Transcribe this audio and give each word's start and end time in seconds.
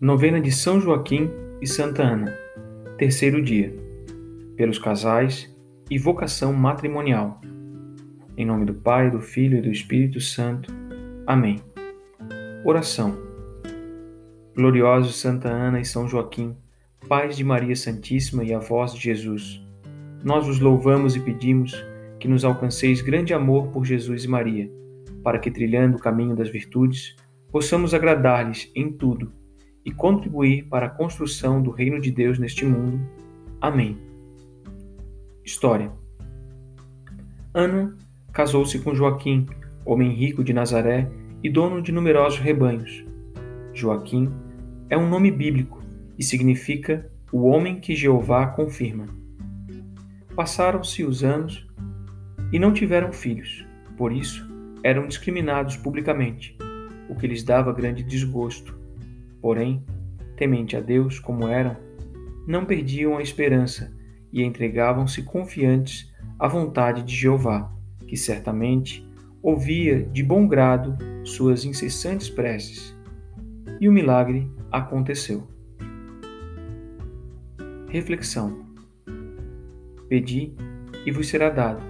Novena 0.00 0.40
de 0.40 0.52
São 0.52 0.80
Joaquim 0.80 1.28
e 1.60 1.66
Santa 1.66 2.04
Ana. 2.04 2.32
Terceiro 2.96 3.42
dia. 3.42 3.74
Pelos 4.56 4.78
casais 4.78 5.52
e 5.90 5.98
vocação 5.98 6.52
matrimonial. 6.52 7.40
Em 8.36 8.46
nome 8.46 8.64
do 8.64 8.74
Pai, 8.74 9.10
do 9.10 9.18
Filho 9.18 9.58
e 9.58 9.60
do 9.60 9.72
Espírito 9.72 10.20
Santo. 10.20 10.72
Amém. 11.26 11.60
Oração. 12.64 13.18
Gloriosos 14.54 15.16
Santa 15.16 15.48
Ana 15.48 15.80
e 15.80 15.84
São 15.84 16.06
Joaquim, 16.06 16.54
pais 17.08 17.36
de 17.36 17.42
Maria 17.42 17.74
Santíssima 17.74 18.44
e 18.44 18.54
avós 18.54 18.94
de 18.94 19.00
Jesus, 19.00 19.60
nós 20.22 20.46
os 20.46 20.60
louvamos 20.60 21.16
e 21.16 21.20
pedimos 21.20 21.74
que 22.20 22.28
nos 22.28 22.44
alcanceis 22.44 23.00
grande 23.00 23.34
amor 23.34 23.72
por 23.72 23.84
Jesus 23.84 24.22
e 24.22 24.28
Maria, 24.28 24.70
para 25.24 25.40
que, 25.40 25.50
trilhando 25.50 25.96
o 25.96 26.00
caminho 26.00 26.36
das 26.36 26.50
virtudes, 26.50 27.16
possamos 27.50 27.94
agradar-lhes 27.94 28.70
em 28.76 28.92
tudo 28.92 29.37
e 29.88 29.90
contribuir 29.90 30.64
para 30.64 30.84
a 30.84 30.90
construção 30.90 31.62
do 31.62 31.70
reino 31.70 31.98
de 31.98 32.10
Deus 32.10 32.38
neste 32.38 32.62
mundo. 32.62 33.00
Amém. 33.58 33.96
História: 35.42 35.90
Ana 37.54 37.96
casou-se 38.30 38.78
com 38.80 38.94
Joaquim, 38.94 39.46
homem 39.86 40.10
rico 40.10 40.44
de 40.44 40.52
Nazaré 40.52 41.10
e 41.42 41.48
dono 41.48 41.80
de 41.80 41.90
numerosos 41.90 42.38
rebanhos. 42.38 43.02
Joaquim 43.72 44.28
é 44.90 44.98
um 44.98 45.08
nome 45.08 45.30
bíblico 45.30 45.82
e 46.18 46.22
significa 46.22 47.10
o 47.32 47.46
homem 47.46 47.80
que 47.80 47.96
Jeová 47.96 48.46
confirma. 48.48 49.06
Passaram-se 50.36 51.02
os 51.02 51.24
anos 51.24 51.66
e 52.52 52.58
não 52.58 52.74
tiveram 52.74 53.10
filhos, 53.10 53.64
por 53.96 54.12
isso 54.12 54.46
eram 54.82 55.08
discriminados 55.08 55.78
publicamente, 55.78 56.58
o 57.08 57.14
que 57.14 57.26
lhes 57.26 57.42
dava 57.42 57.72
grande 57.72 58.02
desgosto 58.02 58.78
Porém, 59.40 59.84
temente 60.36 60.76
a 60.76 60.80
Deus 60.80 61.18
como 61.18 61.48
eram, 61.48 61.76
não 62.46 62.64
perdiam 62.64 63.16
a 63.16 63.22
esperança 63.22 63.92
e 64.32 64.42
entregavam-se 64.42 65.22
confiantes 65.22 66.12
à 66.38 66.48
vontade 66.48 67.02
de 67.02 67.14
Jeová, 67.14 67.70
que 68.06 68.16
certamente 68.16 69.06
ouvia 69.42 70.02
de 70.02 70.22
bom 70.22 70.46
grado 70.46 70.96
suas 71.24 71.64
incessantes 71.64 72.28
preces. 72.28 72.96
E 73.80 73.88
o 73.88 73.92
milagre 73.92 74.50
aconteceu. 74.72 75.46
Reflexão: 77.88 78.66
Pedi 80.08 80.54
e 81.06 81.12
vos 81.12 81.28
será 81.28 81.50
dado, 81.50 81.82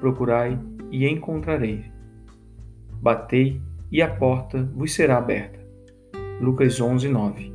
procurai 0.00 0.58
e 0.90 1.06
encontrarei. 1.06 1.84
Batei 3.00 3.60
e 3.90 4.02
a 4.02 4.08
porta 4.08 4.62
vos 4.74 4.92
será 4.94 5.18
aberta. 5.18 5.67
Lucas 6.40 6.80
11, 6.80 7.08
9. 7.08 7.52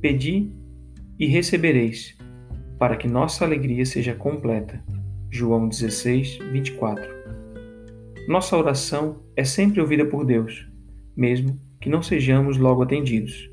Pedi 0.00 0.52
e 1.18 1.26
recebereis, 1.26 2.16
para 2.78 2.96
que 2.96 3.08
nossa 3.08 3.44
alegria 3.44 3.84
seja 3.84 4.14
completa. 4.14 4.80
João 5.28 5.68
16, 5.68 6.38
24. 6.52 7.04
Nossa 8.28 8.56
oração 8.56 9.20
é 9.34 9.42
sempre 9.42 9.80
ouvida 9.80 10.04
por 10.04 10.24
Deus, 10.24 10.68
mesmo 11.16 11.58
que 11.80 11.88
não 11.88 12.00
sejamos 12.00 12.56
logo 12.56 12.82
atendidos. 12.82 13.50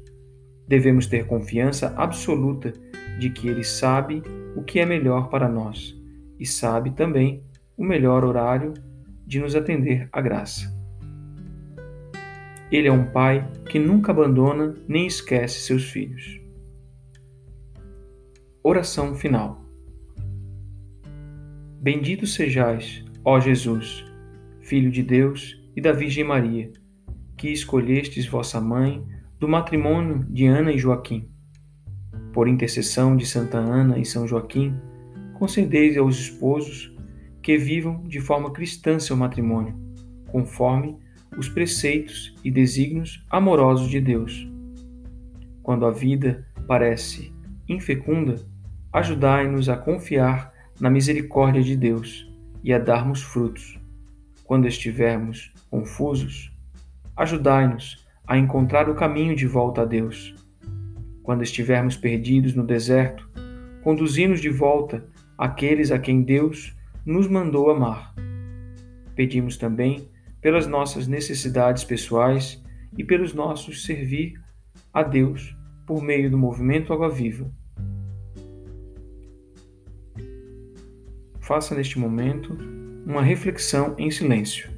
Devemos 0.67 1.08
ter 1.08 1.25
confiança 1.25 1.92
absoluta 1.97 2.73
de 3.19 3.31
que 3.31 3.47
Ele 3.47 3.64
sabe 3.64 4.22
o 4.56 4.62
que 4.62 4.80
é 4.80 4.86
melhor 4.86 5.30
para 5.30 5.50
nós 5.50 5.95
e 6.40 6.45
sabe 6.45 6.92
também 6.92 7.42
o 7.75 7.84
melhor 7.84 8.23
horário 8.23 8.73
de 9.25 9.40
nos 9.40 9.56
atender 9.56 10.08
à 10.12 10.22
graça. 10.22 10.84
Ele 12.72 12.88
é 12.88 12.92
um 12.92 13.06
pai 13.06 13.48
que 13.70 13.78
nunca 13.78 14.12
abandona 14.12 14.76
nem 14.88 15.06
esquece 15.06 15.59
seus 15.59 15.84
filhos. 15.84 16.40
Oração 18.64 19.16
final. 19.16 19.62
Bendito 21.80 22.25
sejais, 22.25 23.06
ó 23.24 23.40
Jesus, 23.40 24.04
Filho 24.62 24.90
de 24.90 25.04
Deus 25.04 25.62
e 25.75 25.81
da 25.81 25.92
Virgem 25.92 26.24
Maria, 26.24 26.72
que 27.38 27.50
escolhestes 27.50 28.25
vossa 28.25 28.59
mãe 28.59 29.04
do 29.40 29.48
matrimônio 29.48 30.24
de 30.24 30.48
Ana 30.48 30.72
e 30.72 30.78
Joaquim. 30.80 31.28
Por 32.34 32.48
intercessão 32.48 33.16
de 33.16 33.28
Santa 33.28 33.59
Ana 33.59 34.00
e 34.00 34.06
São 34.06 34.28
Joaquim, 34.28 34.74
concedeis 35.38 35.96
aos 35.98 36.18
esposos 36.18 36.92
que 37.44 37.58
vivam 37.58 38.02
de 38.04 38.20
forma 38.20 38.52
cristã 38.52 38.98
seu 39.00 39.16
matrimônio, 39.16 39.75
conforme 40.31 40.98
os 41.38 41.50
preceitos 41.50 42.35
e 42.44 42.51
desígnios 42.51 43.23
amorosos 43.29 43.90
de 43.90 44.00
Deus. 44.00 44.47
Quando 45.62 45.85
a 45.85 45.91
vida 45.91 46.46
parece 46.68 47.31
infecunda, 47.68 48.44
ajudai-nos 48.94 49.68
a 49.68 49.75
confiar 49.75 50.53
na 50.79 50.90
misericórdia 50.90 51.62
de 51.62 51.75
Deus 51.75 52.29
e 52.63 52.74
a 52.74 52.79
darmos 52.79 53.22
frutos. 53.22 53.79
Quando 54.44 54.68
estivermos 54.68 55.51
confusos, 55.69 56.51
ajudai-nos 57.16 58.06
a 58.28 58.38
encontrar 58.38 58.90
o 58.90 58.95
caminho 58.95 59.35
de 59.35 59.47
volta 59.47 59.81
a 59.81 59.85
Deus. 59.85 60.35
Quando 61.24 61.44
estivermos 61.44 61.97
perdidos 61.97 62.53
no 62.53 62.63
deserto, 62.63 63.28
conduzi-nos 63.84 64.41
de 64.41 64.50
volta 64.50 65.03
àqueles 65.38 65.91
a 65.91 66.00
quem 66.00 66.22
Deus 66.22 66.75
nos 67.06 67.28
mandou 67.28 67.69
amar. 67.69 68.13
Pedimos 69.16 69.57
também 69.57 70.07
pelas 70.45 70.67
nossas 70.67 71.07
necessidades 71.07 71.83
pessoais 71.83 72.63
e 72.95 73.03
pelos 73.03 73.33
nossos 73.33 73.83
servir 73.83 74.39
a 74.94 75.01
Deus 75.01 75.57
por 75.88 76.03
meio 76.03 76.29
do 76.29 76.38
movimento 76.38 76.94
Água 76.94 77.09
Viva. 77.09 77.50
Faça 81.39 81.73
neste 81.73 81.97
momento 81.97 82.56
uma 83.07 83.23
reflexão 83.23 83.95
em 83.97 84.11
silêncio. 84.11 84.69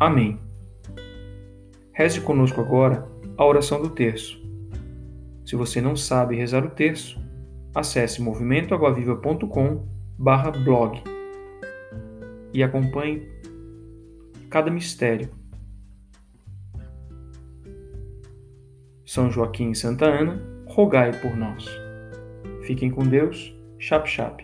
Amém. 0.00 0.38
Reze 1.92 2.22
conosco 2.22 2.62
agora 2.62 3.12
a 3.36 3.44
oração 3.44 3.82
do 3.82 3.90
terço. 3.90 4.42
Se 5.44 5.56
você 5.56 5.80
não 5.80 5.96
sabe 5.96 6.36
rezar 6.36 6.64
o 6.64 6.70
terço, 6.70 7.18
acesse 7.74 8.22
movimentoaguaviva.com 8.22 9.82
blog 10.64 11.02
e 12.52 12.62
acompanhe 12.62 13.28
cada 14.48 14.70
mistério. 14.70 15.28
São 19.04 19.30
Joaquim 19.30 19.70
e 19.70 19.76
Santa 19.76 20.06
Ana, 20.06 20.40
rogai 20.66 21.12
por 21.20 21.36
nós. 21.36 21.66
Fiquem 22.66 22.90
com 22.90 23.06
Deus. 23.06 23.52
Chap 23.78 24.08
chap. 24.08 24.42